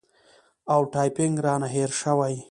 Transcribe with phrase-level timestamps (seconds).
[0.73, 2.33] او ټایپینګ رانه هېر شوی